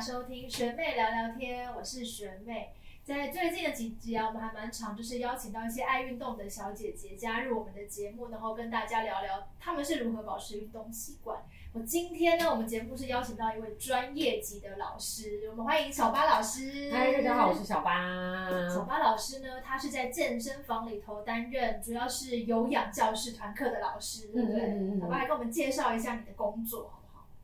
[0.00, 2.72] 收听学妹聊聊天，我是学妹。
[3.04, 11.42] 在最近的几集啊，我们还蛮常就是邀请到一些爱运动的小姐姐加入我们的节目，然后跟大家聊聊她们是如何保持运动习惯。
[11.74, 16.90] 我今天呢，我们节目是邀请到一位专业级的老师，我们欢迎小巴老师。
[16.90, 18.48] 嗨，大家好，我是小巴。
[18.70, 24.98] 小巴老师呢，他是在健身房里头担任主要是有氧教室团课的老师，对不对？
[24.98, 26.90] 小巴来跟我们介绍一下你的工作。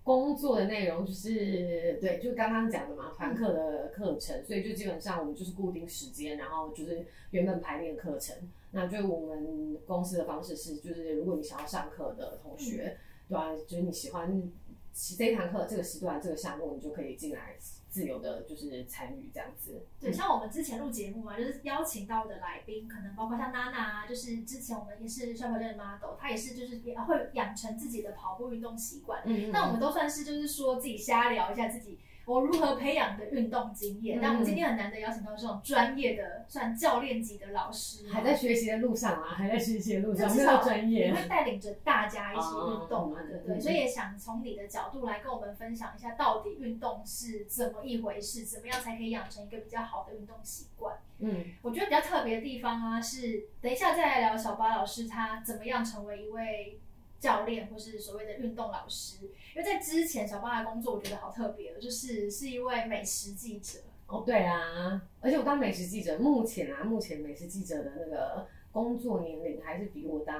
[0.06, 8.36] 工作的内容就是对，就刚刚讲的嘛，团课的课程，所以就基本上我们就是固定时间，然后就是原本排练课程。
[8.70, 12.96] 那就我们公司的方式是，就是如果你想要上课的同学，
[13.28, 13.52] 对吧？
[13.66, 14.48] 就是你喜欢
[14.92, 17.56] 这堂课这个时段这个项目，你就可以进来。
[17.96, 19.86] 自由的，就是参与这样子。
[19.98, 29.22] 对，像我们之前录节目啊，就是邀请到的来宾，可能包括像娜娜，就是之前我们也是帅跑店的 model，她也是就是也会养成自己的跑步运动习惯。
[29.24, 31.98] 嗯，那我们都算是就是说自己瞎聊一下自己。
[32.26, 34.20] 我如何培养的运动经验？
[34.20, 43.60] 那我们今天很难得邀请到这种专业的，算教练级的老师，还在学习的路上啊，还在学习的路上，非常专业，会带领着大家一起运动嘛，对不对？
[43.60, 48.44] 所以也想从你的角度来跟我们分享一下，到底运动是怎么一回事？
[48.44, 50.96] 怎么样才可以养成一个比较好的运动习惯？
[51.20, 56.80] 嗯，我觉得比较特别的地方啊，是等一下再来聊小巴老师他怎么样成为一位。
[57.26, 63.80] 教练或是所谓的运动老师，因为在之前小巴的工作，我觉得好特别，就是是一位美食记者。
[64.06, 68.46] 哦，对啊，而且我当美食记者，目前啊，目前美食记者的那个。
[68.76, 70.38] 工作年龄还是比我当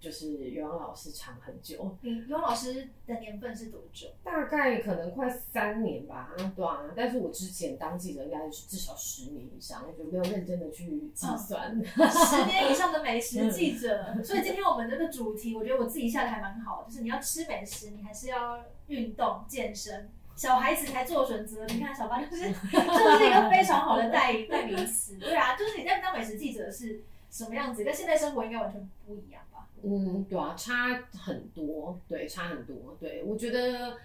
[0.00, 1.96] 就是游泳老师长很久。
[2.00, 4.08] 你游泳老师的年份是多久？
[4.24, 6.90] 大概可能快三年吧，对啊。
[6.96, 11.72] 但是我之前当记者应该是至少十年以上，就没有认真的去计算。
[11.76, 20.10] 十年以上的美食记者， 所以今天我们这个主题，我觉得我自己下的还蛮好，就是你要吃美食，你还是要运动健身。
[20.34, 25.14] 小孩子才做选择，你看小八就是， 这是一个非常好的代代名词。
[25.22, 27.04] 对啊，就是你在当美食记者是。
[27.30, 27.84] 什么样子？
[27.84, 29.68] 跟现在生活应该完全不一样吧？
[29.82, 32.96] 嗯，对啊，差很多，对，差很多。
[33.00, 33.96] 对我觉得，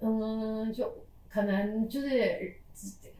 [0.00, 2.56] 嗯，就可能就是，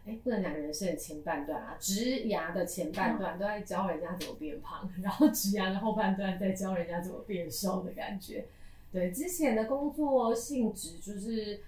[0.07, 8.47] 哎，不能讲人生的前半段啊，植牙的前半段都在教人家怎么变胖， 然后植牙的后半段在教人家怎么变瘦的感觉。
[8.93, 11.61] 对，之前的工作性质就是。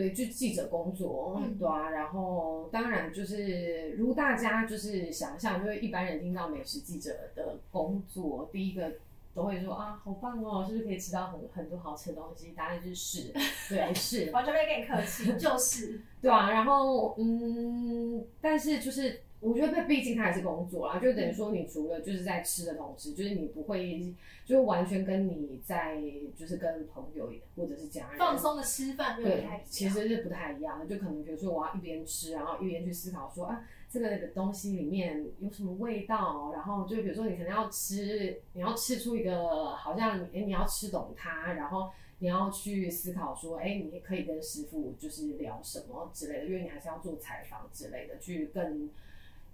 [0.00, 8.92] 对，就记者工作，对啊，然后当然就是如大家就是想象，就是一般人听到美食记者的工作，第一个
[9.34, 12.52] 都会说啊，好棒哦，是不是可以吃到很很多好吃的东西？
[12.56, 13.32] 答案就是是，
[13.68, 19.20] 对，是， 完全没跟你客气，就是，对啊，然后嗯，但是就是。
[19.40, 24.14] 我觉得，毕竟它还是工作啦，就等于说，你除了就是在吃的同时，就是你不会，
[24.44, 25.98] 就完全跟你在
[26.36, 30.84] 就是跟朋友或者是家人放松的吃饭，对，其实是不太一样的。
[30.84, 48.90] 就可能比如说，我要一边吃，然后一边去思考说啊，这个东西里面有什么味道，然后就比如说，你可能要吃，你要吃出一个好像哎，你要吃懂它，然后你要去思考说，哎，你可以跟师傅就是聊什么之类的，因为你还是要做采访之类的，去更。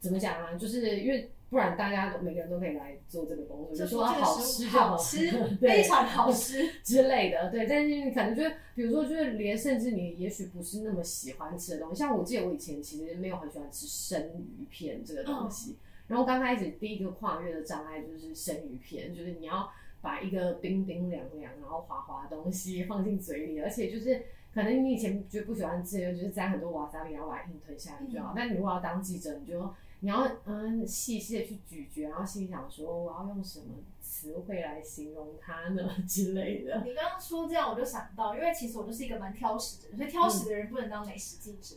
[0.06, 0.54] 怎么讲啊？
[0.54, 5.30] 就是因为不然，大家都每个人都可以来做这个工作，就说好吃就好吃，
[5.60, 7.50] 非常好吃 之类的。
[7.50, 15.76] 对，但是你可能就是，比如说，就是连甚至你也许不是那么喜欢吃的东西，像我记得我以前其实没有很喜欢吃生鱼片这个东西。
[16.08, 19.68] 然后刚开始第一个跨越的障碍就是生鱼片，就是你要
[20.00, 24.22] 把一个冰冰凉凉然后滑滑的东西放进嘴里，而且就是
[24.54, 28.32] 可能你以前就不喜欢吃，就是沾很多瓦萨里，然后把它硬吞下去就好。
[28.36, 29.68] 但你如果要当记者，你就
[30.00, 33.64] 你要嗯细细的去咀嚼，然后心里想说我要用什么
[34.00, 36.82] 词汇来形容它呢 之类的。
[36.84, 41.76] 你刚刚说这样，我就想到，因为其实我就是一个蛮挑食的人，所以挑食的人不能当美食记者。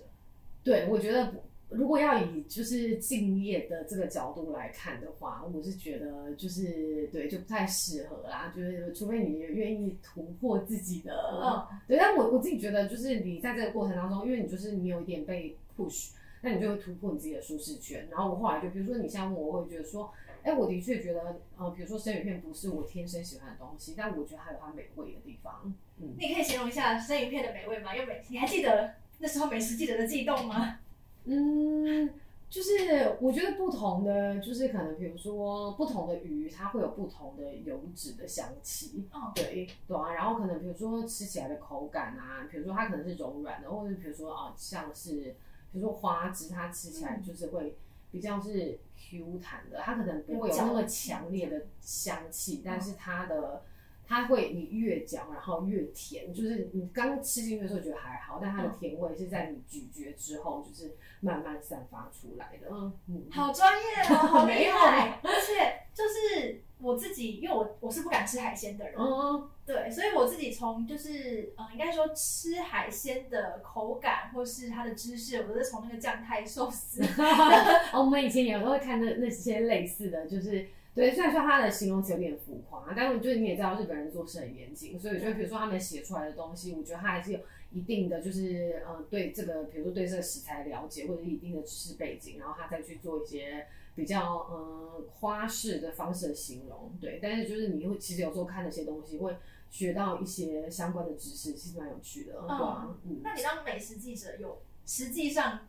[0.64, 1.34] 对，我觉得
[1.70, 8.54] 如果要以就是敬业的这个角度来看的话，我是觉得就是对就不太适合啦。
[8.54, 11.98] 就是除非你愿意突破自己的，嗯，对。
[11.98, 16.10] 但我我自己觉得，就是你在这个过程当中，因为你就是你有一点被 push。
[16.42, 25.74] 那你就会突破你自己的舒适圈，然后我后来就，比如说你现在问我，我会觉得说，哎，我的确觉得，呃，比如说生鱼片不是我天生喜欢的东西，但我觉得它有它美味的地方。
[25.98, 27.94] 嗯，你可以形容一下生鱼片的美味吗？
[27.94, 30.80] 又美，你还记得那时候美食记者的悸动吗？
[31.26, 32.10] 嗯，
[32.50, 39.04] 就是我觉得不同的，就是可能比如说不同的鱼，它会有不同的油脂的香气。
[39.12, 45.36] 哦，对，对啊，然后可能比如说吃起来的口感啊，比如说它可能是柔软的，或者比如说啊，像是。
[45.72, 47.78] 比如说花枝，它吃起来就是会
[48.12, 53.64] 比较是 Q 弹的，它可能不会有那么强烈的香气，但是它的
[54.06, 62.68] 它会你越嚼，然后越甜，就是你刚吃进去的时候觉得还好，但它的甜味是在你咀嚼之后，就是慢慢散发出来的。
[62.72, 65.20] 嗯嗯，好专业哦，好 厉害！
[65.24, 77.02] 而且就是我自己，因为我我是不敢吃海鲜的人，嗯，对，所以我自己从就是嗯，应该说吃海鲜的口感或是它的知识，我都是从那个酱太寿司。
[77.94, 80.68] 我们以前有时候会看那那些类似的就是。
[80.96, 87.40] 对，虽然说它的形容词有点浮夸，但是就是你也知道日本人做事很严谨，所以就比如说他们写出来的东西，我觉得他还是有
[87.72, 93.68] 一定的就是呃对这个，比如说对这个食材了解或者一定的知识背景，然后他再去做一些
[94.00, 96.92] 比较嗯花式的方式的形容。
[97.02, 99.36] 对，但是就是你会其实有时候看那些东西会
[99.70, 102.36] 学到一些相关的知识，其实蛮有趣的。
[102.50, 105.68] 嗯，那你当美食记者有实际上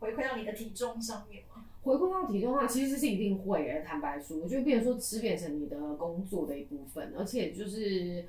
[0.00, 1.64] 回馈到你的体重上面吗？
[1.82, 3.82] 回归到体重的话，其实是一定会诶。
[3.82, 8.26] 坦白说，我觉得变成说吃变成你的工作的一部分，而且就是，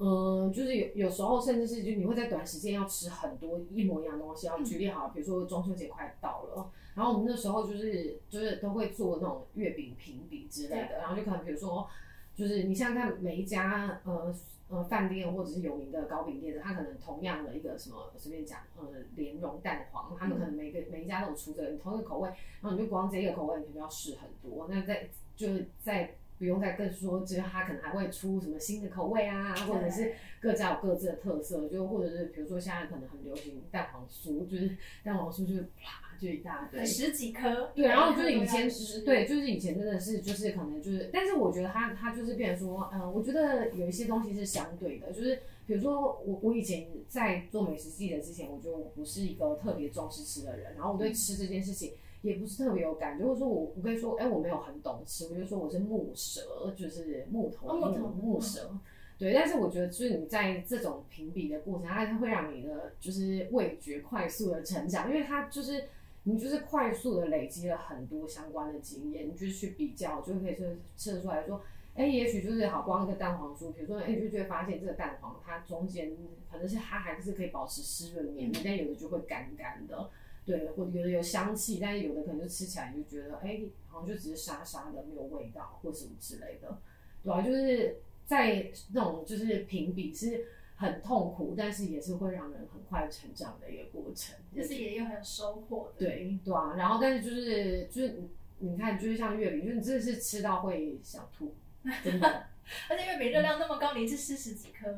[0.00, 4.46] 嗯，就是有有时候甚至是就你会在短时间要吃很多一模一样的东西。
[4.46, 11.86] 要举例好，比如说中秋节快到了，然后我们那时候就是就是都会做那种月饼评比之类的，然后就可能比如说，
[12.34, 14.34] 就是你想想看每一家呃。
[14.72, 18.86] 呃，饭店或者是有名的糕饼店的，他可能同样的一个什么，随便讲，呃，
[19.16, 24.68] 莲蓉蛋黄，他们可能每个每一家都有出这个同一个口味，然后你就光这一个口味，你就要试很多。
[24.70, 36.10] 那在就是再不用再更说，就是它可能还会出什么新的口味啊，或者是各家有各自的特色，就或者是比如说现在可能很流行蛋黄酥，就是蛋黄酥就是啪。
[36.20, 37.70] 就一大堆，十几颗。
[37.74, 38.68] 对，然后就是以前，
[39.06, 58.70] 对，就是以前真的是，就是可能就是，但是我觉得它它就是变成说，嗯，我觉得有一些东西是相对的，就是比如说我我以前在做美食记者之前，我觉得我不是一个特别重视吃的人，然后我对吃这件事情也不是特别有感觉，或者说我我可以说，哎，我没有很懂吃，我就说我是木蛇，就是木头木木蛇，
[59.18, 65.84] 对，但是我觉得就是你在这种评比的过程，它会让你的就是味觉快速的成长，因为它就是。
[66.24, 71.62] 你就是快速的累积了很多相关的经验，你就是去比较，就可以测测出来说，
[71.94, 76.14] 哎，也许就是好光一个蛋黄酥，比如说，哎，就就会发现这个蛋黄它中间
[76.50, 80.10] 可能是它还是可以保持湿润绵密，但有的就会干干的，
[80.50, 86.78] 对，或者有的有香气，但是有的可能就吃起来你就觉得，哎，好像就只是沙沙的，没有味道或什么之类的，
[87.22, 87.42] 对吧？
[87.42, 90.46] 就是在那种就是评比是。
[90.80, 95.92] 很痛苦，但是也是会让人很快成长的一个过程，就是也有很有收获的。
[95.98, 98.22] 对对啊，然后但是就是就是
[98.60, 101.54] 你看，就是像月饼，就是你真的是吃到会想吐，
[102.02, 102.44] 真的。
[102.88, 104.88] 而且月饼热量那么高，你一次吃十几颗，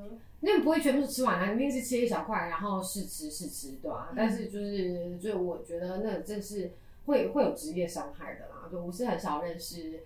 [0.43, 4.12] 那不会全部吃完啊，一定是切一小块，然后试吃试吃，对吧？
[4.15, 6.73] 但是就是就我觉得那真是
[7.06, 10.00] 会会有职业伤害的啦，就我是很少认识，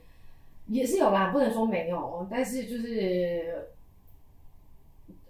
[0.69, 3.69] 也是有啦，不能说没有，但是就是。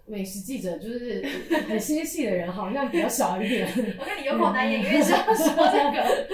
[0.09, 1.21] 美食记者就是
[1.67, 3.67] 很心细的人，好像比较少一点。
[3.99, 6.27] 我跟你有口难言，因为 是要说这个了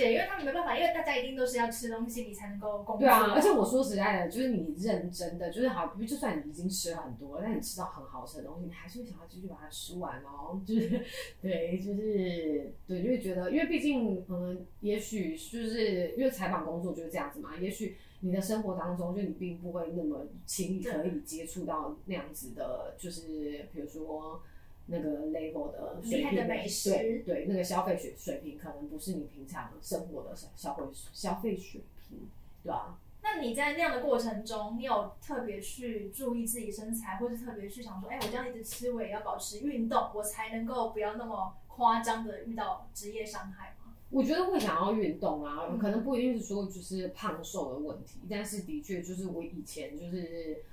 [0.00, 3.00] 解，因为他们没办法，因为大家一定都是要吃东西，你才能够工作。
[3.00, 10.60] 对啊，而且我说实在的，就是你认真的，就是好，就算你已经吃了很多，但你吃到很好吃的东西，你还是会想要继续把它吃完哦。
[10.66, 11.04] 就是
[11.40, 17.96] 对，就是对，就会觉得，因为毕竟，嗯，也许就是因为采访工作就是这样子嘛，也许。
[18.22, 24.42] 你的生活当中，就你并不会那么轻易可以接触到那样子的，就是比如说
[24.90, 30.82] 那个 level 的水平，对对，那个消费水水平可能不是你平常生活的消费
[31.12, 32.28] 消费水平，
[32.62, 32.98] 对吧？
[33.22, 43.76] 那你在那样的过程中，你有特别去注意自己身材，或是特别去想说，哎，我这样一直吃，我也要保持运动，我才能够不要那么夸张的遇到职业伤害。
[44.08, 50.64] 我觉得会想要运动啊，可能不一定是说就是胖瘦的问题，但是的确就是我以前就是，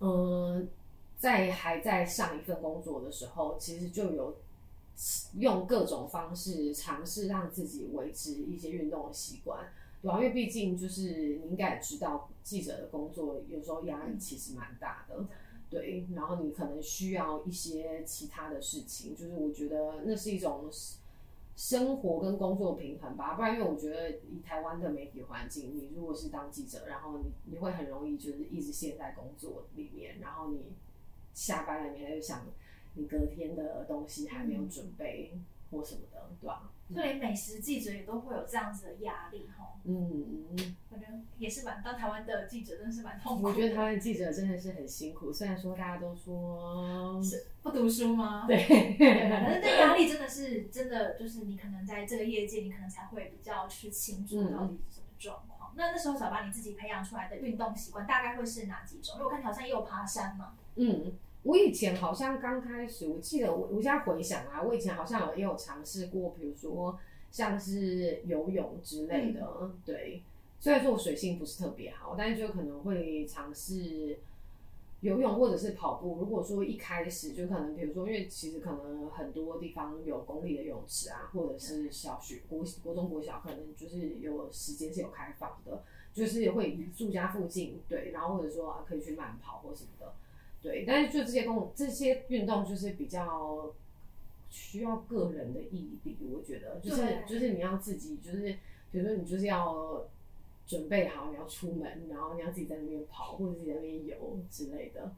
[0.00, 0.68] 嗯，
[1.22, 4.36] 在还在上一份工作的时候，其实就有
[5.38, 10.16] 用各种方式尝试让自己维持一些运动的习惯，对吧？
[10.18, 15.24] 因为毕竟就是你应该也知道，记者的工作有时候压力其实蛮大的，
[15.70, 20.68] 对，然后你可能需要一些其他的事情，就是我觉得那是一种。
[21.54, 30.72] 生活跟工作平衡吧，不然因为我觉得以台湾的媒体环境，你如果是当记者，然后你你会很容易就是一直陷在工作里面，然后你
[31.34, 32.46] 下班了你还会想
[32.94, 35.38] 你隔天的东西还没有准备
[35.70, 36.70] 或什么的，对吧？
[36.92, 39.68] 所以美食记者也都会有这样子的压力，哈。
[39.84, 40.56] 嗯，
[40.90, 43.48] 我觉得也是蛮当台湾的记者真的是蛮痛苦。
[43.48, 48.44] 我觉得台湾记者真的是很辛苦，虽然说大家都说是不读书吗？
[48.46, 55.58] 对，但是这压力真的是真的，就是你可能在这个业界，你可能才会比较去清楚到底是什么状况。
[55.58, 59.14] 好，那那时候小巴你自己培养出来的运动习惯大概会是哪几种？
[59.14, 60.54] 因为我看你好像也有爬山嘛。
[60.76, 61.12] 嗯，
[61.42, 66.98] 我以前好像刚开始，我记得我我现在回想啊，我以前好像有也有尝试过，比如说
[67.30, 69.70] 像是游泳之类的。
[69.84, 70.22] 对，
[70.58, 74.18] 虽然说我水性不是特别好，但是就可能会尝试。
[75.02, 85.82] 游泳或者是跑步，如果说一开始就可能，比如说，因为其实可能很多地方有公立的泳池啊，或者是小学、国国中、国小，可能就是有时间是有开放的，
[86.14, 90.14] 就是会住家附近，对，然后或者说啊可以去慢跑或什么的，
[90.62, 90.84] 对。
[90.86, 93.74] 但是就这些公这些运动就是比较
[94.48, 98.56] 需要个人的毅力，我觉得就是就是你要自己就是，
[98.90, 100.04] 比如说你就是要。
[100.64, 105.12] 准备好你要出门，然后你要自己在那边跑或者自己在那边游之类的，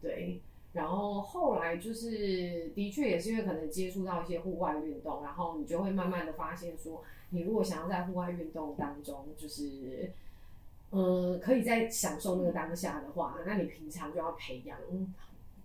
[0.00, 0.40] 对。
[0.72, 10.12] 然后后来就是的确也是因为可能接触到一些户外运动，然后你就会慢慢的发现说，你如果想要在户外运动当中，就是，
[10.92, 14.78] 嗯，可以在享受那个当下的话，那你平常就要培养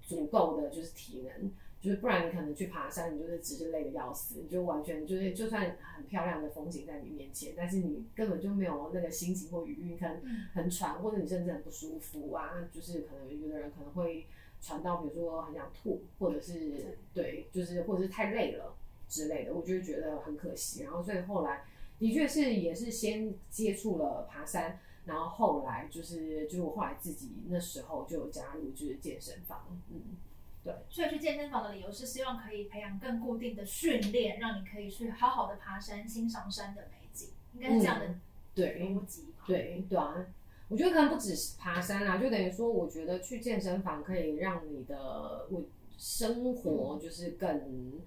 [0.01, 1.51] 足够的就是体能。
[1.81, 10.19] 就是不然，你可能去爬山，你就是只是累的要死，你就完全就是，就算很漂亮的风景在你面前，但是你根本就没有那个心情或余裕，可能
[10.55, 12.67] 很喘，或者你甚至很不舒服啊。
[12.71, 14.25] 就是可能有的人可能会
[14.59, 18.73] 喘到，比如说很想吐，或者是对，就是或者是太累了
[19.07, 20.81] 之类的，我就觉得很可惜。
[20.81, 21.65] 然后所以后来
[21.99, 30.17] 的确是也是先接触了爬山，然后后来就是就是我后来自己那时候就加入就是健身房，嗯。
[30.63, 38.07] 对，所以去健身房的理由是希望可以培养更固定的训练，让你可以去好好的爬山，欣赏山的美景，应该是这样的
[38.55, 39.27] 逻辑。
[39.45, 40.25] 对对啊，
[40.67, 45.65] 我觉得可能不止爬山啊，就等于说，我觉得去健身房可以让你的我
[45.99, 48.01] 生活就是更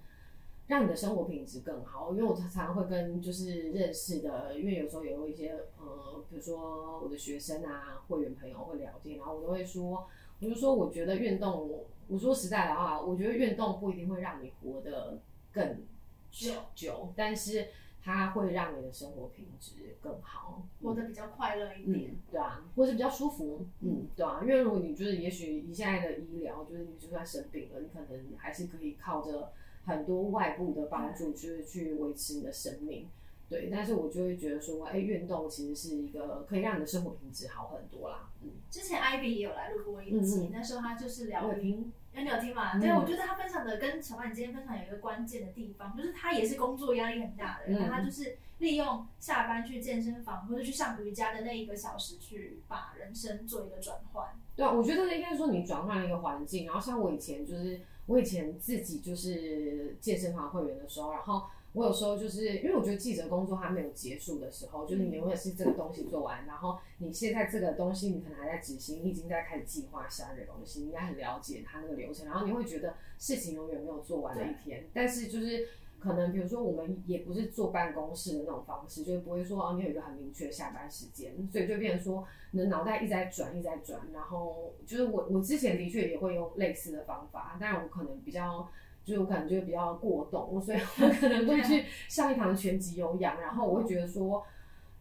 [0.69, 2.11] 让你的生活品质更好。
[2.13, 10.07] 因为我常常会跟就是认识的，因为有时候也有一些呃，比如说我的学生啊、会员朋友会聊天，然后我都会说，
[10.39, 11.83] 我就说我觉得运动。
[12.07, 15.19] 我说实在的话，我觉得运动不一定会让你活得
[15.51, 15.77] 更
[16.31, 17.67] 久久，但是
[18.01, 29.53] 它会让你的生活品质更好，活得比较快乐一点，对啊，或是比较舒服，嗯，对啊，因为如果你就是也许你现在的医疗，就是你就算生病了，你可能还是可以靠着
[29.89, 33.07] 很多外部的帮助，就是去维持你的生命。
[33.49, 38.29] 对，但是我就会觉得说，哎，运动其实是一个可以让你的生活品质好很多啦。
[38.43, 42.79] 嗯，之前 Ivy 也有来录过一集，那时候他就是聊听，哎，你有听吗？
[42.79, 54.27] 对，我觉得他分享的跟小曼你今天分享有一个关键的地方，就是他也是工作压力很大的人，他就是利用下班去健身房或者去上瑜伽的那一个小时，去把人生做一个转换。
[54.55, 61.43] 对啊，我觉得应该说你转换了一个环境，然后像我以前就是我以前自己就是健身房会员的时候，然后。
[61.73, 74.89] 我有时候就是因为我觉得记者工作还没有结束的时候，就是你永远是这个东西做完，然后你现在这个东西你可能还在执行，你已经在开始计划下一个东西，你应该很了解它那个流程，然后你会觉得事情永远没有做完的一天。
[74.95, 75.67] 但是就是
[75.99, 83.99] 可能比如说我们也不是坐办公室的那种方式，就是不会说哦你有一个很明确的下班时间，所以就变成说你的脑袋一直在转，一直在转。
[84.13, 88.67] 然后就是我我之前的确也会用类似的方法，但是我可能比较。
[89.05, 94.43] 就是我可能就比较过动，所以我可能会去上一堂全集有氧，然后我会觉得说，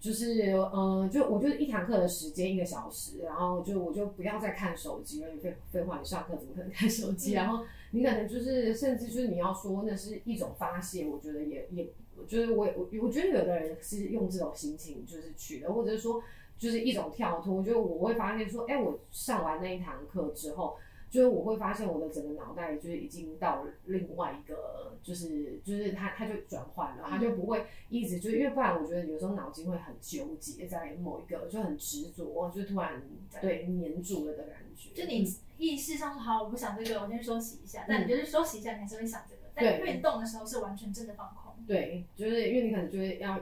[0.01, 5.29] 就是嗯，就我就是一堂课的时间一个小时，然后就我就不要再看手机了。
[5.43, 7.35] 废废话，你上课怎么可能看手机？
[7.35, 11.89] 然后你可能就是甚至就是你要说那是一种发泄，我觉得也也，
[12.27, 16.23] 就是我我我觉得有的人是用这种心情就是去的，或者是说
[16.59, 17.63] 就是一种跳脱。
[17.63, 20.77] 就我会发现说，哎，我上完那一堂课之后。
[21.11, 33.03] 就是我会发现我的整个脑袋就是已经到另外一个，就是就是它它就转换了，它就不会一直就因为不然我觉得有时候脑筋会很纠结在某一个就很执着，就突然
[33.41, 34.91] 对黏住了的感觉。
[34.93, 35.25] 就你
[35.59, 41.53] 意识上说好我不想这个，我先休息一下，但你就是休息一下你还是会想这个，但运动的时候是完全真的放空。
[41.67, 43.41] 对，就是因为你可能就是要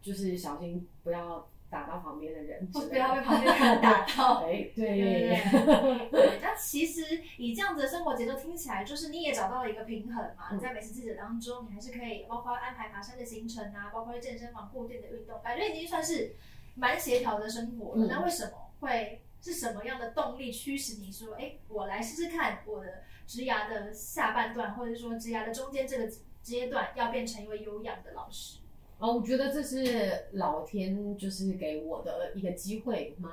[0.00, 1.48] 就是小心不要。
[1.68, 4.36] 打到旁边的人，不要被旁边的人打到。
[4.46, 6.38] 哎，对对对。
[6.40, 10.52] 那其实以这样子的生活节奏听起来，就是你也找到了一个平衡嘛。
[10.52, 16.36] 你在每次记者当中，你还是可以包括安排爬山的行程啊，包括健身房固定的运动，感觉已经算是
[16.76, 18.06] 蛮协调的生活了。
[18.06, 26.12] 那为什么会是什么样的动力驱使你说，哎，我来试试看我的职涯的下半段，或者说职涯的中间这个
[26.42, 28.58] 阶段，要变成一位有氧的老师？
[28.98, 33.30] 哦，我觉得这是老天就是给我的一个机会吗？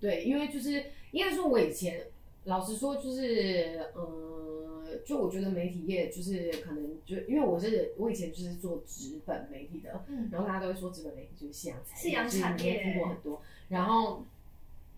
[0.00, 2.06] 对，因为就是应该说，我以前
[2.44, 14.24] 老实说，就是嗯，就我觉得媒体业就是可能就因为我是我以前就是做纸本媒体的，嗯，然后大家都会说纸本媒体就是夕阳产业，夕阳产业听过很多，然后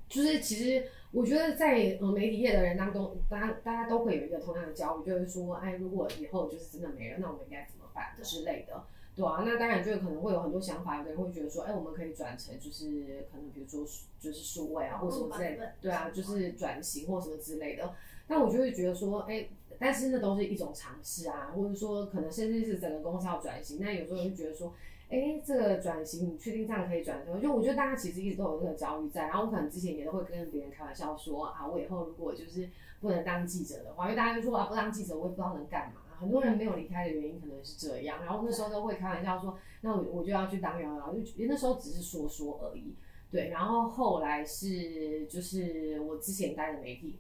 [0.09, 8.85] 就是其实我觉得在呃媒体业的人当中，大家大家都会有一个同样的焦虑，就是说，哎，如果以后就是真的没了，那我们应该怎么办之类的。
[9.15, 13.85] 对啊，那当然就可能会有很多想法，有的人会觉得说，哎，我们可以转成就是可能比如说
[14.21, 17.95] 就是数位啊，或什么之类的，对啊，就是转型或什么之类的。
[18.29, 19.49] 那我就会觉得说，哎，
[19.79, 23.79] 但是那都是一种尝试啊，或者说可能甚至是整个公司要转型。
[23.81, 24.73] 那有时候就觉得说，
[25.11, 27.41] 哎，这个转型你确定这样可以转型？
[27.41, 29.29] 就我觉得大家其实一直都有这个焦虑在。
[29.29, 32.69] 然后我可能之前也都会跟别人开玩笑说，啊，我以后如果就是
[33.00, 36.03] 不能当记者的话，因为大家就说啊，不当记者我也不知道能干嘛。
[36.21, 42.95] 很多人没有离开的原因可能是这样，然后那时候都会开玩笑说，那我我就要去当摇摇，就那时候只是说说而已，
[43.31, 43.49] 对。
[43.49, 47.17] 然后后来是就是我之前待的媒体，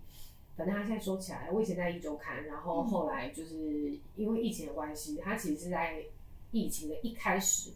[0.56, 6.02] 反正他现在说起来，我以前在一周刊，然后后来就是因为疫情的关系，他其实是在
[6.50, 7.72] 疫情的一开始，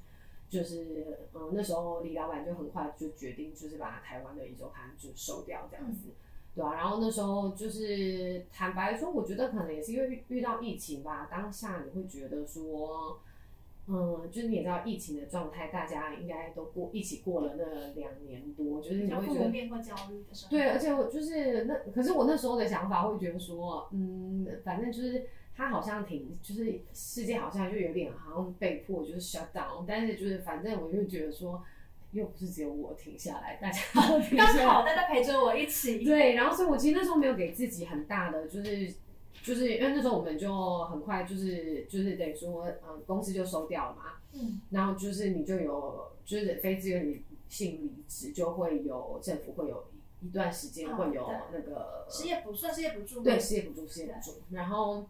[0.48, 6.08] 就是嗯那时候李老板就很快就决定就是把台湾的一周刊就收掉这样子。
[6.54, 13.18] 对啊，然后那时候就是坦白说，我觉得可能也是因为遇遇到疫情吧，当下你会觉得说，
[13.86, 20.50] 嗯，就是你知道疫情的状态，大家应该都过一起过了那两年多，就是你会觉得会焦虑的时候。
[20.50, 31.62] 对，而且我就是那，可是我那时候的想法会觉得说，嗯，反正就是他好像挺，就是世界好像就有点好像被迫就是 shut down，但是就是反正我就觉得说。
[32.12, 33.80] 又不是只有我停下来，大家
[34.36, 36.04] 刚好大家陪着我一起。
[36.04, 38.92] 对，然后所以我其实那时候没有给自己很大的，就是
[39.42, 44.02] 就是因为那时候我们就很快就是就是等于说，嗯，公司就收掉了嘛。
[44.34, 44.60] 嗯。
[44.68, 49.86] 然后就是你就有就是非自愿性离职，就会有政府会有
[50.20, 53.22] 一段时间会有那个失业补算失业补助。
[53.22, 54.32] 对，失业补助，失业补助。
[54.50, 55.06] 然后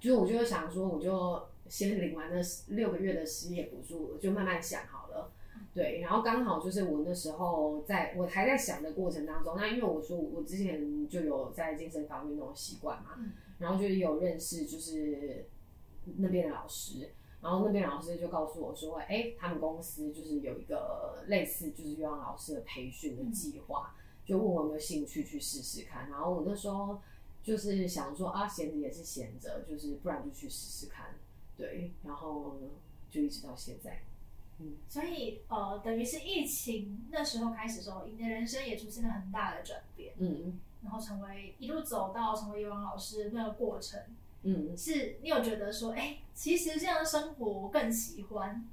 [0.00, 2.40] 就是我就想说，我就先领完那
[2.74, 5.30] 六个月的失业补助，就慢慢想好了。
[5.72, 13.10] 对，然后刚好就是我那时候在我还在想的过程当中，那因为我说我之前就有在健身房运动习惯嘛，
[13.58, 15.46] 然后就有认识就是
[16.16, 26.10] 那边的老师，然后那边老师就告诉我说，哎，他们公司就是有一个类似就是游泳老师的培训的计划，就问我有没有兴趣去试试看。
[26.10, 27.00] 然后我那时候
[27.42, 31.14] 就是想说啊，闲着也是闲着，就是不然就去试试看。
[31.56, 32.58] 对，然后
[33.10, 34.02] 就一直到现在。
[34.90, 40.12] 所以，呃，等于是疫情那时候开始的时候，你的人生也出现了很大的转变。
[40.18, 43.98] 嗯，然后成为一路走到成为游泳老师那个过程，
[44.42, 48.68] 嗯，是你有觉得说，哎，其实这样的生活我更喜欢，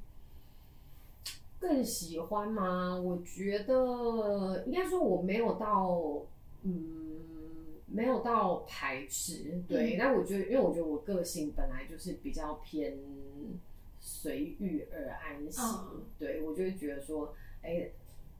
[1.58, 2.94] 更喜欢吗？
[3.00, 6.22] 我觉得应该说我没有到，
[6.64, 7.07] 嗯，
[7.88, 9.64] 没有到排斥。
[9.68, 12.98] 对，那我觉得，因为我觉得我个性本来就是比较偏。
[14.00, 17.90] 随遇而安行，对我就会觉得说，哎，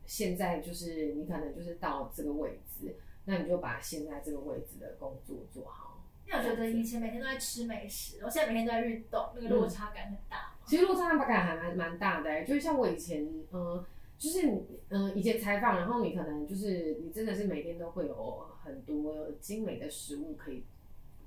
[0.06, 6.02] 现在就是你可能就是到这个位置，那你就把现在这个位置的工作做好。
[6.26, 10.54] 因为我觉得以前每天都在吃美食，我现在每天都在运动，那个落差感很大。
[10.66, 13.84] 其实落差感还蛮蛮大的，就像我以前，嗯，
[14.18, 14.50] 就是
[14.88, 20.64] 嗯，以前采访，然后你可能就是你真的是每天都会有很多精美的食物可以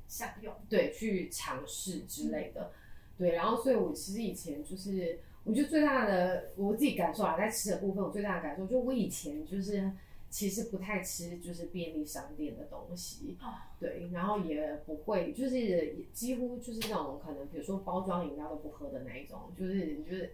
[0.07, 2.71] 享用，对，去尝试之类的。
[3.19, 9.91] 对，然后所以，我其实以前就是，我觉得最大的我自己感受啊，在吃的部分，我最大的感受就我以前就是
[10.31, 13.37] 其实不太吃就是便利商店的东西，
[13.79, 20.33] 对，然后也不会就是几乎就是那种可能比如说包装饮料都不喝的那一种，就是就是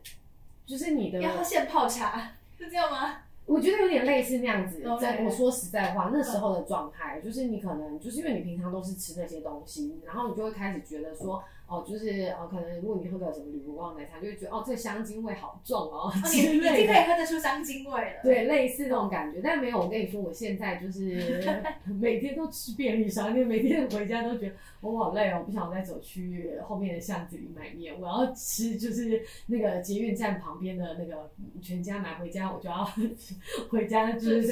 [0.66, 3.22] 就是你的要现泡茶 是这样吗？
[3.46, 4.82] 我觉得有点类似那样子。
[5.00, 11.42] 在我说实在话，那时候的状态就是你可能就是因为你平常都是吃那些东西，然后你就会开始觉得说。
[11.66, 18.20] 哦，就是哦，可能如果你喝个什么铝箔包奶茶，就会觉得哦，这香精味好重哦， 你已经可以喝得出香精味了。
[18.22, 19.76] 对，类似那种感觉，但没有。
[19.80, 21.42] 我跟你说，我现在就是
[22.00, 32.88] 每天都吃便利商店，每天回家都觉得我好累哦，我不想再走去后面的巷子里买面，我要吃就是那个捷运站旁边的那个全家买回家，我就要
[33.70, 34.46] 回家就是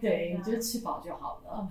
[0.00, 1.68] 对，就是吃饱就好了。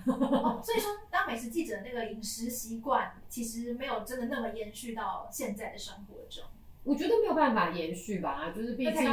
[0.63, 4.75] 所以说，当美食记者那个饮食习惯其实没有真的那么严。
[4.76, 6.44] 去到现在的生活中，
[6.84, 9.08] 我觉得没有办法延续吧，就是毕竟对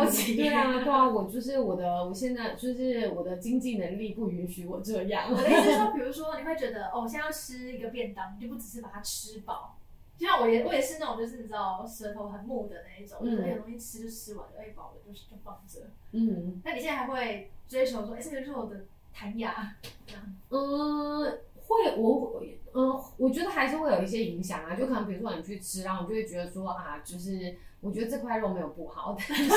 [0.52, 5.30] 啊，对啊，我就是我的，我现在就是我的经济能力不允许我这样。
[5.30, 9.78] 我的意思说，比如说你会觉得哦，我现在要吃一个便当，就不只是把它吃饱。
[10.18, 15.80] 就像我也我也是那种，就是你知道舌头很木的那一种，有些东西吃就吃完了，哎饱了就是就放着。
[16.12, 19.74] 嗯，那你现在还会追求说，哎这个肉的弹牙
[20.06, 20.36] 这样？
[20.50, 21.38] 嗯，
[21.74, 22.42] 会我
[22.74, 29.50] 嗯，我觉得还是会有一些影响啊，就可能比如说你去吃，然后你就会觉得说啊，就是我觉得这块肉没有不好， 但是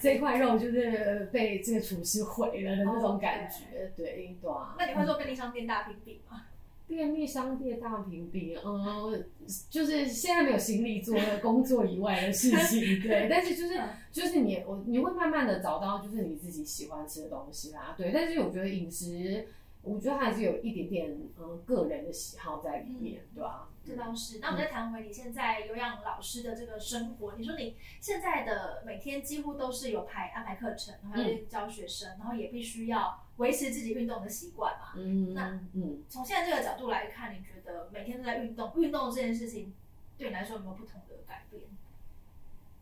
[0.00, 4.74] 这块肉就是被这个厨师毁了的那种感觉，对对啊。
[4.78, 6.44] 那你会做便利商店大评比吗？
[6.88, 9.24] 便利商店大评比，嗯，
[9.68, 13.78] 就是现在没有心力做工作以外的事情，对， 但是就是
[14.12, 19.46] 就是你我你会慢慢的找到就是你自己喜欢吃的东西啦，对，但是我觉得饮食。
[19.86, 23.68] 我觉得还是有一点点嗯个人的喜好在里面，对吧？
[23.84, 24.40] 这倒是。
[24.40, 34.94] 那我们再谈回你现在有氧老师的这个生活，你说你现在的每天几乎都是有排安排课程，然后教学生，然后也必须要维持自己运动的习惯嘛。
[34.96, 39.72] 嗯那嗯，从现在这个角度来看，你觉得每天都在运动，运动这件事情
[40.18, 41.62] 对你来说有没有不同的改变？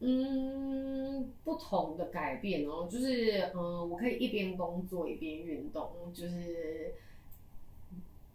[0.07, 6.93] 嗯，不同的改变哦，就是嗯，我可以一边工作一边运动，就是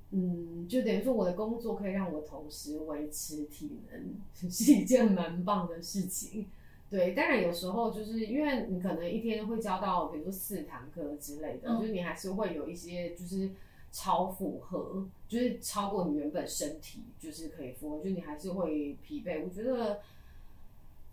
[0.09, 6.47] 嗯，就等于说我的工作可以让我同时维持体能，是一件蛮棒的事情。
[6.89, 13.51] 对，当然有时候就是因为你可能一天会教到，比如说四堂课之类的，就是你还是会有一些就是
[13.91, 19.43] 超负荷，就是超过你原本身体就是可以负荷，就你还是会疲惫。
[19.43, 19.99] 我觉得。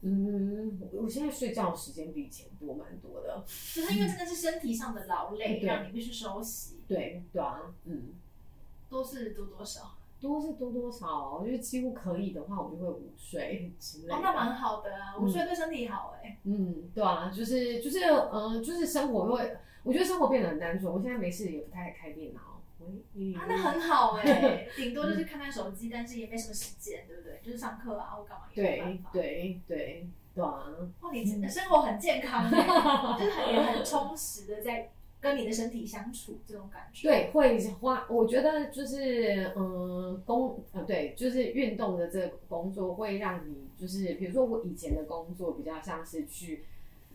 [0.08, 3.42] 嗯，我现在睡觉时间比以前多蛮多的，
[3.74, 6.76] 就是因为真的是身体上的劳累，让你必须休息。
[6.86, 8.14] 对对啊，嗯，
[8.88, 9.96] 多是多多少？
[10.20, 11.38] 多是多多少？
[11.40, 14.14] 我觉得几乎可以的话，我就会午睡之类的。
[14.14, 16.38] 哦，那蛮好的啊，午睡对身体好哎。
[16.44, 20.92] 嗯，对啊，就是就是嗯，就是生活会，我觉得生活变得很单纯。
[20.92, 22.55] 我现在没事也不太开电脑。
[22.78, 27.40] 啊，那很好哎， 顶多就是看看手机，但是也没什么时间，对不对？
[27.42, 29.10] 就是上课啊或干嘛也没办法。
[29.12, 30.66] 对对对，啊。
[31.00, 32.56] 哇，你生活很健康，就
[33.24, 37.08] 是很也很充实的在跟你的身体相处，这种感觉。
[37.08, 46.64] 对，会花，我觉得就是嗯，工呃对，就是运动的这个工作会让你就是，比如说我以前的工作比较像是去。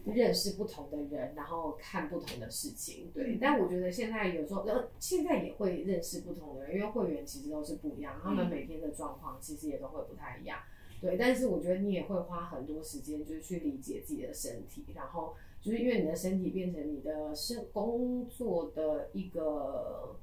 [0.06, 3.38] 认识不同的人，然后看不同的事情，对。
[3.40, 10.60] 但我觉得现在有时候，呃，现在也会认识不同的人，因为会员其实都是不一样，他们每天的状况其实也都会不太一样，
[11.00, 11.18] 对。
[11.18, 20.16] 但是我觉得你也会花很多时间，就是去理解自己的身体，然后就是因为你的身体变成你的生工作的一个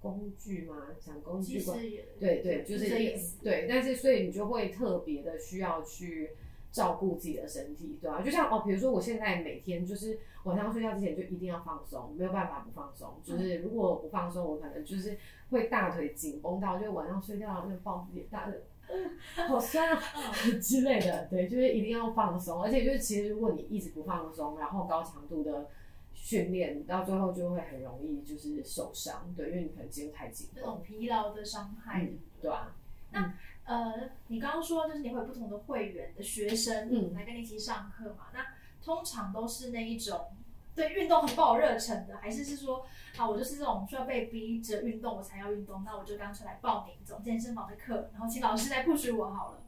[0.00, 1.72] 工具嘛，讲工具吧，
[2.20, 2.88] 对对，就是
[3.42, 3.66] 对。
[3.68, 6.30] 但是所以你就会特别的需要去。
[6.76, 8.20] 照顾自己的身体，对吧？
[8.20, 13.18] 就像哦，比如说我现在每天就是晚上睡觉之前就一定要放松，没有办法不放松。
[13.24, 15.16] 就是如果不放松，我可能就是
[15.48, 18.60] 会大腿紧绷到，就晚上睡觉那个抱自己大腿，
[19.48, 20.02] 好酸啊
[20.60, 21.24] 之类的。
[21.30, 22.62] 对，就是一定要放松。
[22.62, 25.70] 而且就是其实如果你一直不放松，然后高强度的
[26.12, 29.32] 训练，到最后就会很容易就是受伤。
[29.34, 32.06] 对，因为你可能肌肉太紧，这种疲劳的伤害，
[32.42, 32.76] 对啊？
[33.12, 33.32] 那。
[33.66, 38.28] 呃，你刚刚说就是你会有不同的会员的学生来跟你一起上课嘛？
[38.32, 38.46] 那
[38.80, 40.28] 通常都是那一种
[40.72, 49.58] 对运动很抱热忱的，还是是说啊，我就是这种需要被逼着运动我才要运动，那我就干脆来报名这种健身房的课，然后请老师来 push 我好了。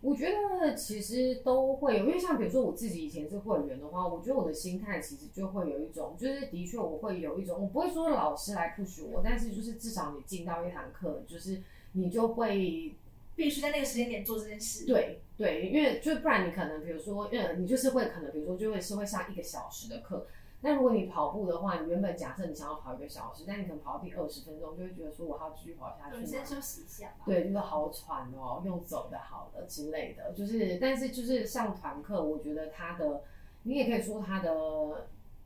[0.00, 12.96] 我觉得其实都会有，因为像比如说我自己以前是会员的话，我觉得我的心态其实就会有一种，就是的确我会有一种，我不会说老师来 push 我，但是就是至少你进到一堂课，就是你就会。
[13.36, 14.86] 必须在那个时间点做这件事。
[14.86, 20.26] 对对，因为就不然你可能比如说，嗯，你就是会可能比如说就会是会上一个小时的课。
[20.60, 26.24] 那如果你跑步的话，你原本假设你想要跑一个小时，但你可能跑到第二十分钟，就会觉得说我还要继续跑下去。
[26.24, 27.14] 先休息一下。
[27.26, 30.32] 对，就是好喘哦，用走的好了之类的。
[30.32, 33.24] 就是，但是就是上团课，我觉得它的，
[33.64, 34.54] 你也可以说它的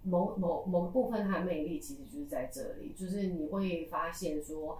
[0.03, 4.79] 某某某个部分它的魅力其实就是在这里，就是你会发现说。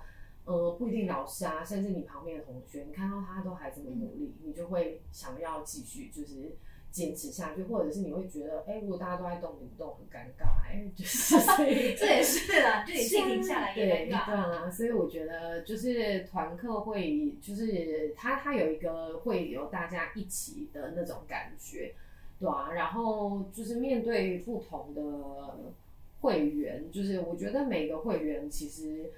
[0.49, 6.57] 呃，不一定老师啊，甚至你旁边的同学，你看到他都还这么努力，你就会想要继续就是
[6.91, 11.37] 坚持下去，或者是你会觉得，哎，如果大家都在动，你不动很尴尬，哎，就是
[11.99, 14.25] 这也是啦，就你自己停下来也尴尬。
[14.25, 21.95] 对啊，所以我觉得就是团课会，就是他他有一个会有大家一起的那种感觉，
[22.41, 25.75] 对啊，然后就是面对不同的
[26.23, 29.13] 会员，就是我觉得每个会员其实。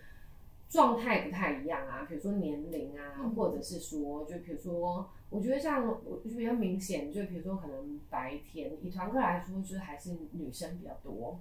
[0.71, 11.41] 状态不太一样啊，比如说年龄啊，或者是说，就比如说，我觉得像我就比较明显，就比如说可能白天以团课来说，就是还是女生比较多，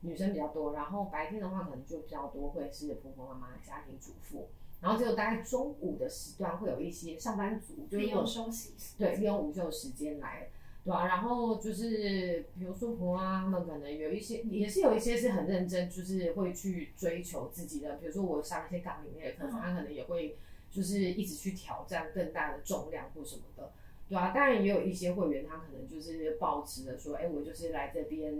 [0.00, 4.48] 女生比较多，然后白天的话可能就比较多会是婆婆妈妈、家庭主妇，
[4.80, 10.48] 然后只有大概中午的时段会有一些上班族，就利用休息，对，利用午休时间来
[10.84, 11.06] 对啊？
[11.06, 20.36] 然后就是比如说婆啊，他们可能有一些也是有一些是很认真，就是会去追求自己的，比如说我上一些岗里面的课程，他可能也会
[20.70, 23.72] 就是一直去挑战更大的重量或什么的。
[24.12, 28.36] 对啊，当然也有一些会员，他可能就是保持着说，哎，我就是来这边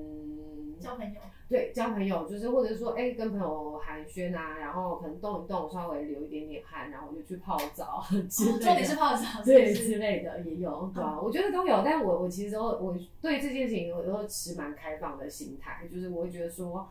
[0.79, 16.87] 交朋友，对，交朋友，就是或者说，哎，跟朋友寒暄啊，然后可能动一动，稍微流一点点汗，然后我就去泡澡，重点是泡澡，对之类的也有，对啊，我觉得都有，但我我其实都我对这件事情我都持蛮开放的心态，就是我会觉得说，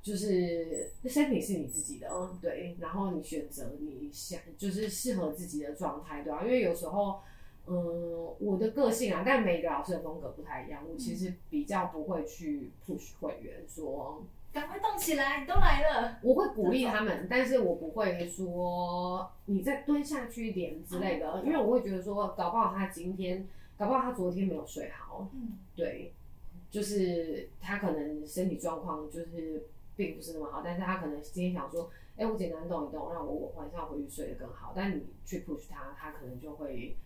[0.00, 2.08] 就是身体是你自己的，
[2.40, 7.20] 对，然后你选择你想就是适合自己的状态，对啊，因为有时候。
[7.66, 10.82] 嗯，我的个性啊，但每个老师的风格不太一样。
[10.88, 14.20] 我其实比较不会去 push 会员说，
[14.52, 16.18] 赶快动起来，你都来了。
[16.22, 23.46] 我会鼓励他们，但是我不会说你再蹲下去一点之类的，因为我会觉得说，搞不好他今天，
[23.78, 25.28] 搞不好他昨天没有睡好。
[25.32, 26.12] 嗯，对，
[26.68, 34.72] 就是他可能身体状况就是并不是那么好，但是他可能今天想说，哎，我简单动一动，让我晚上回去睡得更好。
[34.74, 36.96] 但你去 push 他，他可能就会。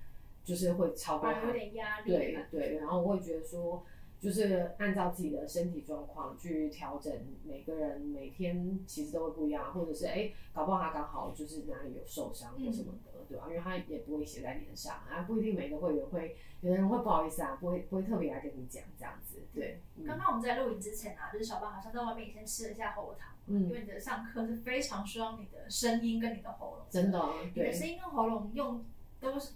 [0.47, 3.85] 就是会超过有点压力，对对，然后我会觉得说，
[4.21, 13.47] 就是按照自己的身体状况去调整，每个人每天其实都会不一样，或者是哎，搞不好他刚好就是哪里有受伤或什么的，对吧？
[13.49, 19.81] 因为他也不会写在脸上啊，不一定每个会员会，有的人会不好意思啊，不会不会特别来跟你讲这样子，对。
[20.07, 27.21] 刚刚我们在录影之前啊，就是小八好像在外面先吃了一下喉糖，嗯，因为你的上课是非常需要你的声音跟你的喉咙，真的，
[27.53, 28.85] 你的声音跟喉咙用
[29.19, 29.51] 都是。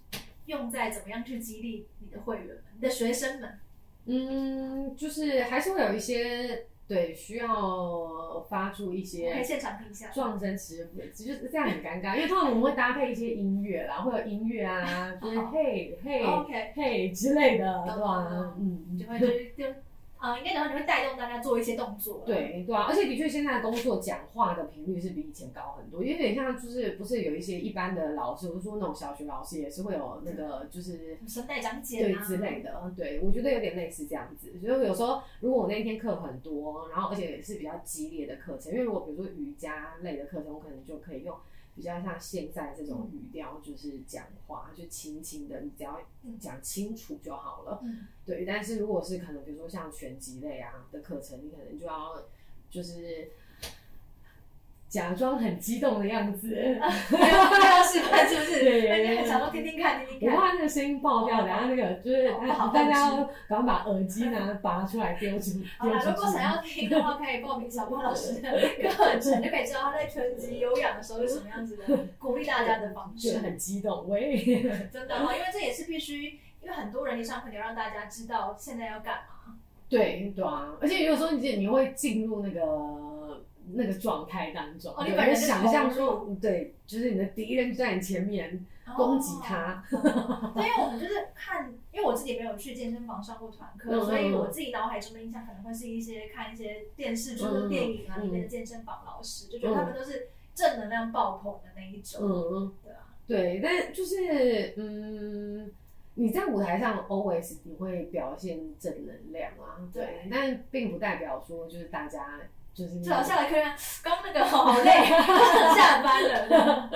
[0.51, 3.59] 用在怎么样去激励你的会员们、你的学生们？
[4.07, 16.23] 嗯，就是还是会有一些对需要发出一些现场听一下撞声词，其实这样很尴尬，因为通常我们会搭配一些音乐啦，会有音乐啊， 就是嘿嘿
[16.75, 18.55] 嘿之类的，对吧？
[18.59, 19.19] 嗯，就会
[19.57, 19.75] 就就。
[20.21, 22.23] 啊，应该讲你会带动大家做一些动作。
[22.27, 32.93] 对对啊，而且的确现在工作讲话的频率是比以前高很多，有点像就是不是有一些一般的老师，我说那种小学老师也是会有那个就是声带讲解对之类的。
[32.95, 34.53] 对，我觉得有点类似这样子。
[34.61, 41.35] 所以有时候如果我那天课很多，然后而且也是比较激烈的课程，因为如果比如说瑜伽类的课程，我可能就可以用。
[41.75, 46.01] 比较像现在这种语调，就是讲话就轻轻的，你只要
[46.39, 47.83] 讲清楚就好了。
[48.25, 52.23] 对，但是如果是可能，比如说像拳击类啊的课程，你可能就要
[52.71, 53.31] 就是。
[54.91, 58.59] 假装很激动的样子， 要示范是不是？
[58.61, 60.37] 对，想说听听看，听听看。
[60.37, 62.33] 我怕那个声音爆掉，等下那个就是
[62.75, 65.61] 大家赶快把耳机拿拔出来丢出。
[65.79, 68.51] 好了，如果想要听的话，可以报名小波老师的
[68.91, 73.39] 课程，就可以知道他在拳击有氧的时候是什么样子的，鼓励大家的方式。
[73.39, 74.43] 很激动，喂，
[74.93, 79.55] 真的哈，因为这也是必须，因为很多人一上课你要让大家知道现在要干嘛。
[79.89, 83.41] 对对啊，而且有时候你你会进入那个。
[83.75, 89.85] 那个状态当中，你本人想象说，对，就是你的敌人就在你前面攻击他。
[89.91, 102.21] 对，因为我们就是看，因为我自己没有去健身房上过团课，所以我自己脑海中的印象可能会是一些看一些电视剧、电影啊里面的健身房老师，就觉得他们都是正能量爆棚的那一种。
[102.23, 105.71] 嗯，对啊，对，但就是嗯，
[106.15, 112.41] 你在舞台上 always 你会表现正能量啊，对，但并不代表说就是大家。
[112.89, 113.71] 就是好下来客人
[114.03, 114.85] 刚那个好累，
[115.75, 116.91] 下班了。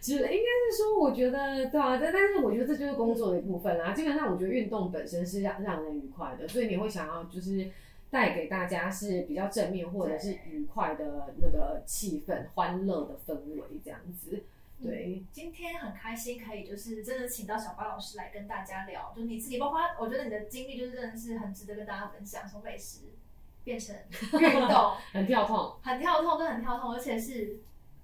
[0.00, 3.92] 其实应该是说，我觉得对啊，但但是我觉得这就是工作的一部分啦。
[3.92, 7.70] 基本上，我觉得运动本身是让让人愉快的，所以你会想要就是
[8.10, 14.44] 带给大家是比较正面或者是愉快的那个气氛、欢乐的氛围这样子。
[14.82, 22.98] 对，今天很开心可以就是真的请到小巴老师来跟大家聊，就是你自己，包括我觉得你的经历就是真的是很值得跟大家分享，从美食。
[23.64, 23.96] 变成
[24.40, 27.58] 运动， 很跳痛，很跳痛，真的很跳痛，而且是，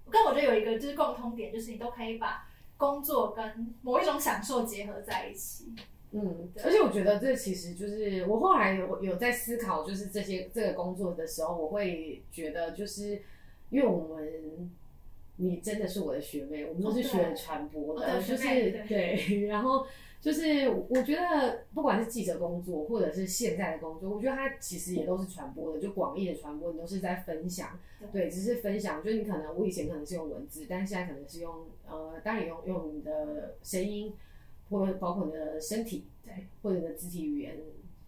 [0.09, 5.73] 跟我觉得有一个就是共通点，就是你都可以把工作跟某一种享受结合在一起。
[6.13, 13.23] 嗯，而且我觉得这其实就是我后来有有在思考，就是这些这个工作的时候，我会觉得就是
[13.69, 14.71] 因为我们
[15.37, 18.45] 你真的是我的学妹，我们都是学传播的，就是
[18.89, 19.87] 对， 然后。
[20.21, 27.79] 就是我觉得，不管是记者工作，或者是现在的工作，我觉得它其实也都是传播的，就广义的传播，你都是在分享。
[28.13, 29.03] 对，只是分享。
[29.03, 34.13] 就是你可能我以前可能是用文字，但是现在可能是用呃，当然用用你的声音，
[34.69, 37.57] 或包括你的身体，对，或者你的肢体语言，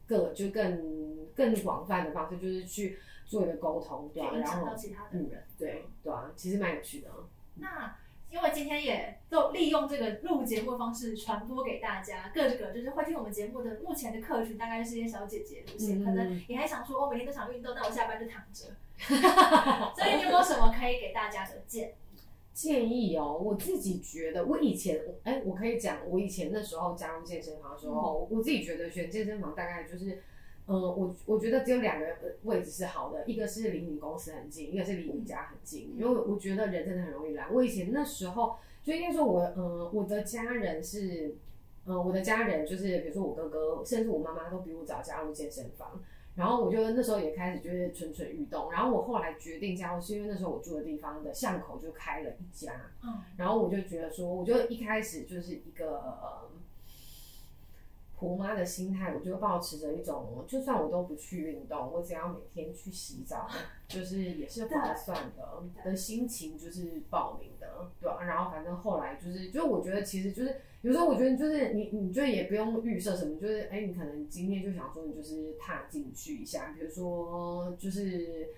[0.06, 7.08] 各就更更广泛的方式，就是去做一个沟通，对，然后到其他的人，对，对啊，其实蛮有趣的。
[7.54, 7.96] 那。
[8.32, 18.68] 因为今天也都利用这个录节目的方式传播给大家，各个就是会听我们节目的目前的客群大概是一些小姐姐路线，可能你还想说我每天都想运动，那我下班就躺着。
[19.94, 21.92] 所以你有没有什么可以给大家的建
[22.54, 23.38] 建议哦？
[23.38, 30.22] 我自己觉得，我以前哎，我可以讲，我以前那时候加入健身房的时候，我自己觉得选健身房大概就是。
[30.72, 32.06] 嗯，我我觉得只有两个
[32.44, 35.94] 位置是好的，一个是离你公司很近，一个是离你家很近。
[35.98, 37.52] 因为我觉得人真的很容易懒。
[37.52, 41.36] 我以前那时候就应该说，我嗯，我的家人是，
[41.84, 46.00] 嗯，我的家人就是比如说我哥哥，甚至我妈妈都比我早加入健身房。
[46.34, 48.72] 然后我就那时候也开始就是蠢蠢欲动。
[48.72, 52.72] 然后我后来决定加入，是因为那时候我住的地方的巷口就开了一家。
[53.04, 53.20] 嗯。
[53.36, 56.50] 然后我就觉得说，我就一开始就是一个。
[58.22, 63.48] 婆妈的心态，我就保持着一种，就算我都不去运动，我只要每天去洗澡，
[63.88, 68.22] 就是也是划算的的心情，就是报名的，对吧？
[68.22, 78.50] 然后反正后来就是，就我觉得其实就是有时候我觉得就是你，你就也不用预设什么，就是哎，你可能今天就想说你就是踏进去一下，比如说就是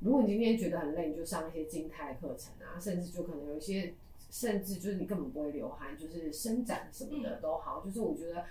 [0.00, 3.94] 如果你今天觉得很累，你就上一些静态课程啊，甚至就可能有一些，
[4.30, 8.44] 甚至就是你根本不会流汗，就是伸展什么的都好，就是我觉得。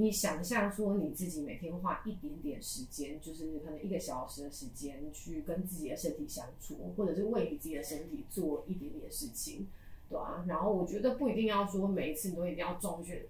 [0.00, 9.66] 你想象说你自己每天花一点点时间，就是可能一个小时的时间，去跟自己的身体相处，或者是为你自己的身体做一点点事情，
[10.08, 10.44] 对啊？
[10.46, 13.20] 然后我觉得不一定要说每一次你都一定要重训，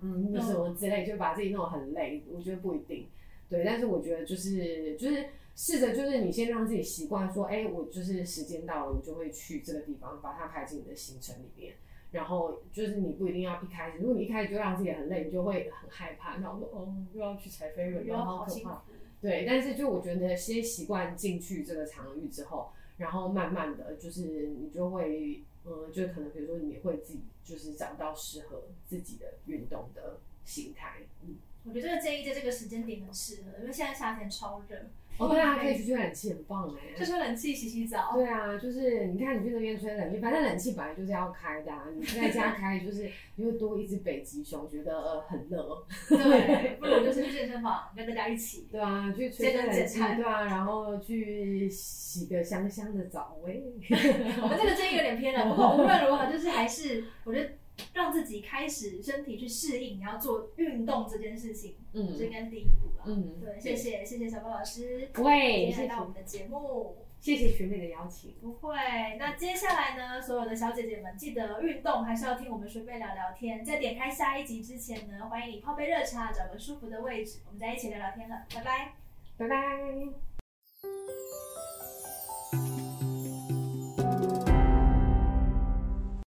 [0.00, 2.22] 嗯，什么之类，就把自己弄得很累。
[2.32, 3.06] 我觉得不一定，
[3.50, 3.62] 对。
[3.62, 11.74] 但是我觉得就是就是试着就是你先让自己习惯说，哎，我就是时间到了，我就会去这个地方，把它排进你的行程里面。
[12.12, 16.38] 然后就是你不一定要一开始，如果你一开始就让自己很累，你就会很害怕。
[16.38, 18.82] 然后说哦，又要去踩飞轮，然后好可怕。
[19.20, 31.02] 对，但是就我觉得先习惯进去这个场域之后，然后慢慢的就是你就会，嗯，就可能比如说你会自己就是找到适合自己的运动的形态。
[31.22, 34.86] 嗯，我觉得这个建议在这个时间点很适合，因为现在夏天超热。
[35.20, 36.96] 哦，对啊，可以去吹冷气，很棒哎！
[36.96, 38.12] 吹吹冷气，洗洗澡。
[38.14, 45.86] 对啊，就是你看，你去那边吹冷气，反正冷气本来就是要开的，啊你在家开就是你会多一只北极熊，觉得呃很热。
[46.08, 48.66] 对，不如就是去健身房跟大家一起。
[48.72, 53.62] 对啊，去吹吹冷气，对啊，然后去洗个香香的澡，喂。
[54.42, 57.50] 我们这个建议有点偏了，不过无论如何，就是还是我觉得。
[57.92, 63.04] 让自己开始身体去适应，你要做运动这件事情，嗯，这应该是第一步了。
[63.06, 68.74] 嗯，对，谢谢谢谢小波老师，喂，来到我们的节目，谢谢学妹的邀请，不会。
[69.18, 73.64] 那接下来呢，所有的小姐姐们，记得运动还是要听我们学妹聊聊天。
[73.64, 78.92] 在点开下一集之前呢，欢迎你泡杯热茶，找个舒服的位置，我们再一起聊聊天了，拜拜，
[79.38, 80.29] 拜拜。